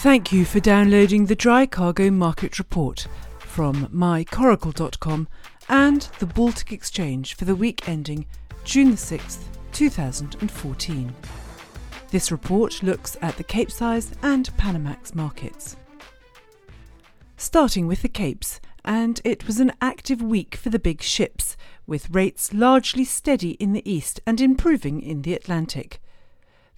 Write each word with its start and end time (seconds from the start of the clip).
Thank 0.00 0.32
you 0.32 0.46
for 0.46 0.60
downloading 0.60 1.26
the 1.26 1.34
Dry 1.34 1.66
Cargo 1.66 2.10
Market 2.10 2.58
Report 2.58 3.06
from 3.38 3.86
mycoracle.com 3.88 5.28
and 5.68 6.00
the 6.18 6.24
Baltic 6.24 6.72
Exchange 6.72 7.34
for 7.34 7.44
the 7.44 7.54
week 7.54 7.86
ending 7.86 8.24
June 8.64 8.92
the 8.92 8.96
6th, 8.96 9.42
2014. 9.72 11.14
This 12.10 12.32
report 12.32 12.82
looks 12.82 13.18
at 13.20 13.36
the 13.36 13.44
Capesize 13.44 14.12
and 14.22 14.48
Panamax 14.56 15.14
markets. 15.14 15.76
Starting 17.36 17.86
with 17.86 18.00
the 18.00 18.08
Capes, 18.08 18.58
and 18.86 19.20
it 19.22 19.46
was 19.46 19.60
an 19.60 19.70
active 19.82 20.22
week 20.22 20.56
for 20.56 20.70
the 20.70 20.78
big 20.78 21.02
ships, 21.02 21.58
with 21.86 22.08
rates 22.08 22.54
largely 22.54 23.04
steady 23.04 23.50
in 23.50 23.74
the 23.74 23.86
east 23.88 24.18
and 24.26 24.40
improving 24.40 25.02
in 25.02 25.20
the 25.20 25.34
Atlantic. 25.34 26.00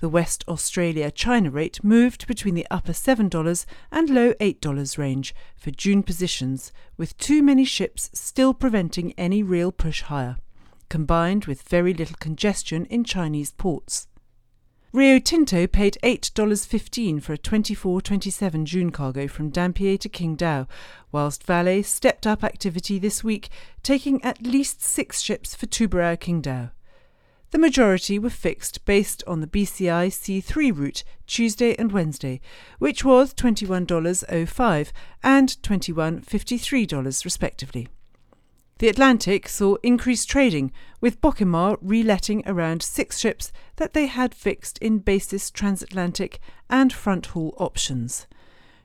The 0.03 0.09
West 0.09 0.43
Australia 0.49 1.13
China 1.13 1.49
rate 1.49 1.85
moved 1.85 2.27
between 2.27 2.57
the 2.57 2.67
upper 2.73 2.91
$7 2.91 3.65
and 3.93 4.11
low 4.11 4.33
$8 4.33 4.99
range 4.99 5.33
for 5.57 5.71
June 5.71 6.03
positions, 6.03 6.73
with 6.97 7.17
too 7.19 7.41
many 7.41 7.65
ships 7.65 8.11
still 8.13 8.53
preventing 8.53 9.13
any 9.13 9.45
real 9.45 9.71
push 9.71 10.03
higher, 10.03 10.39
combined 10.89 11.45
with 11.45 11.63
very 11.63 11.95
little 11.95 12.17
congestion 12.19 12.85
in 12.87 13.05
Chinese 13.05 13.53
ports. 13.53 14.09
Rio 14.93 15.21
Tinto 15.21 15.69
paid 15.69 15.97
$8.15 16.03 17.23
for 17.23 17.35
a 17.35 17.39
24-27 17.39 18.65
June 18.65 18.91
cargo 18.91 19.29
from 19.29 19.51
Dampier 19.51 19.99
to 19.99 20.09
Qingdao, 20.09 20.67
whilst 21.13 21.45
Vale 21.45 21.85
stepped 21.85 22.27
up 22.27 22.43
activity 22.43 22.99
this 22.99 23.23
week, 23.23 23.51
taking 23.85 24.21
at 24.25 24.43
least 24.43 24.83
six 24.83 25.21
ships 25.21 25.55
for 25.55 25.67
Tubarão 25.67 26.19
Qingdao. 26.19 26.73
The 27.53 27.59
majority 27.59 28.19
were 28.19 28.31
fixed 28.31 28.83
based 28.87 29.23
on 29.27 29.43
the 29.43 29.47
BCI 29.47 30.09
C3 30.09 30.75
route 30.75 31.05
Tuesday 31.27 31.77
and 31.79 31.93
Wednesday, 31.93 32.41
which 32.79 33.05
was 33.05 33.35
$21.05 33.35 34.93
and 35.23 35.49
$21.53 35.63 37.25
respectively. 37.27 37.89
The 38.79 38.89
Atlantic 38.89 39.49
saw 39.49 39.77
increased 39.83 40.31
trading, 40.31 40.73
with 41.03 41.21
Bocimar 41.21 41.77
reletting 41.83 42.43
around 42.47 42.83
six 42.83 43.19
ships 43.19 43.53
that 43.77 43.93
they 43.93 44.07
had 44.07 44.35
fixed 44.35 44.79
in 44.79 45.01
basis 45.01 45.51
transatlantic 45.51 46.41
and 46.71 46.91
front 46.91 47.27
haul 47.27 47.55
options. 47.59 48.27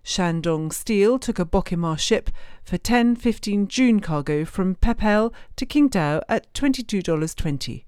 Shandong 0.04 0.74
Steel 0.74 1.18
took 1.20 1.40
a 1.40 1.46
Bocimar 1.46 1.98
ship 1.98 2.30
for 2.66 2.78
10-15 2.78 3.70
June 3.70 4.02
cargo 4.02 4.44
from 4.44 4.76
Pepel 4.76 5.34
to 5.56 5.66
Qingdao 5.66 6.22
at 6.28 6.54
$22.20. 6.54 7.86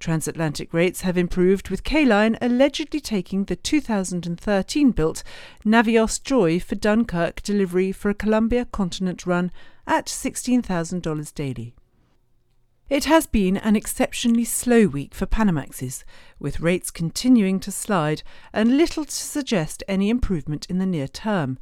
Transatlantic 0.00 0.72
rates 0.72 1.02
have 1.02 1.18
improved, 1.18 1.68
with 1.68 1.84
K 1.84 2.06
Line 2.06 2.38
allegedly 2.40 3.00
taking 3.00 3.44
the 3.44 3.54
2013 3.54 4.90
built 4.92 5.22
Navios 5.64 6.22
Joy 6.22 6.58
for 6.58 6.74
Dunkirk 6.74 7.42
delivery 7.42 7.92
for 7.92 8.08
a 8.08 8.14
Colombia 8.14 8.64
Continent 8.64 9.26
run 9.26 9.52
at 9.86 10.06
$16,000 10.06 11.34
daily. 11.34 11.74
It 12.88 13.04
has 13.04 13.26
been 13.26 13.58
an 13.58 13.76
exceptionally 13.76 14.44
slow 14.44 14.86
week 14.86 15.14
for 15.14 15.26
Panamaxes, 15.26 16.02
with 16.38 16.60
rates 16.60 16.90
continuing 16.90 17.60
to 17.60 17.70
slide 17.70 18.22
and 18.54 18.78
little 18.78 19.04
to 19.04 19.12
suggest 19.12 19.84
any 19.86 20.08
improvement 20.08 20.66
in 20.70 20.78
the 20.78 20.86
near 20.86 21.06
term. 21.08 21.58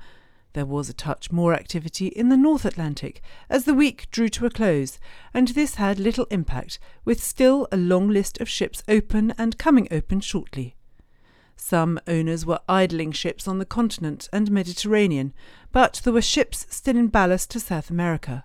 There 0.55 0.67
was 0.67 0.89
a 0.89 0.95
touch 0.95 1.31
more 1.31 1.53
activity 1.53 2.07
in 2.07 2.31
the 2.31 2.37
North 2.37 2.65
Atlantic 2.65 3.21
as 3.51 3.65
the 3.65 3.75
week 3.75 4.11
drew 4.11 4.29
to 4.31 4.47
a 4.47 4.51
close, 4.51 4.99
and 5.35 5.49
this 5.49 5.75
had 5.75 5.99
little 5.99 6.27
impact, 6.31 6.79
with 7.05 7.23
still 7.23 7.69
a 7.71 7.77
long 7.77 8.09
list 8.09 8.41
of 8.41 8.49
ships 8.49 8.83
open 8.89 9.35
and 9.37 9.59
coming 9.59 9.89
open 9.91 10.21
shortly. 10.21 10.75
Some 11.55 12.01
owners 12.07 12.47
were 12.47 12.61
idling 12.69 13.13
ships 13.13 13.47
on 13.47 13.59
the 13.59 13.67
continent 13.67 14.29
and 14.33 14.51
Mediterranean, 14.51 15.35
but 15.73 16.01
there 16.05 16.13
were 16.13 16.23
ships 16.23 16.67
still 16.71 16.97
in 16.97 17.09
ballast 17.09 17.51
to 17.51 17.61
South 17.61 17.91
America. 17.91 18.45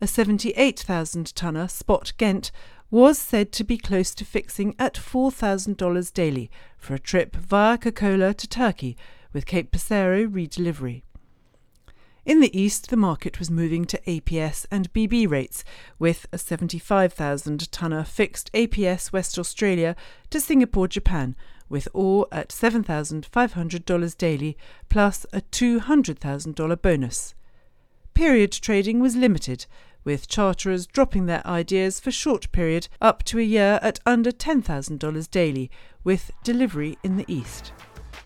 A 0.00 0.06
78,000 0.06 1.34
tonner 1.34 1.68
Spot 1.68 2.12
Ghent 2.18 2.50
was 2.90 3.18
said 3.18 3.52
to 3.52 3.64
be 3.64 3.78
close 3.78 4.14
to 4.14 4.24
fixing 4.24 4.74
at 4.78 4.94
$4,000 4.94 6.12
daily 6.12 6.50
for 6.76 6.94
a 6.94 6.98
trip 6.98 7.34
via 7.34 7.78
Kokkola 7.78 8.36
to 8.36 8.46
Turkey 8.46 8.96
with 9.36 9.44
Cape 9.44 9.70
Passero 9.70 10.26
redelivery. 10.26 11.02
In 12.24 12.40
the 12.40 12.58
east, 12.58 12.88
the 12.88 12.96
market 12.96 13.38
was 13.38 13.50
moving 13.50 13.84
to 13.84 14.00
APS 14.06 14.64
and 14.70 14.90
BB 14.94 15.28
rates, 15.28 15.62
with 15.98 16.26
a 16.32 16.38
75,000 16.38 17.70
tonner 17.70 18.02
fixed 18.02 18.50
APS 18.54 19.12
West 19.12 19.38
Australia 19.38 19.94
to 20.30 20.40
Singapore, 20.40 20.88
Japan, 20.88 21.36
with 21.68 21.86
ore 21.92 22.26
at 22.32 22.48
$7,500 22.48 24.16
daily 24.16 24.56
plus 24.88 25.26
a 25.34 25.42
$200,000 25.42 26.80
bonus. 26.80 27.34
Period 28.14 28.52
trading 28.52 29.00
was 29.00 29.16
limited, 29.16 29.66
with 30.02 30.28
charterers 30.28 30.86
dropping 30.86 31.26
their 31.26 31.46
ideas 31.46 32.00
for 32.00 32.10
short 32.10 32.50
period 32.52 32.88
up 33.02 33.22
to 33.24 33.38
a 33.38 33.42
year 33.42 33.78
at 33.82 34.00
under 34.06 34.30
$10,000 34.30 35.30
daily, 35.30 35.70
with 36.04 36.30
delivery 36.42 36.96
in 37.04 37.18
the 37.18 37.26
east. 37.28 37.74